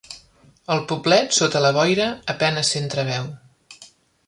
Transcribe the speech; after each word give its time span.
El 0.75 0.79
poblet, 0.91 1.35
sota 1.41 1.61
la 1.67 1.71
boira, 1.77 2.09
a 2.35 2.37
penes 2.41 2.73
s'entreveu. 2.77 3.31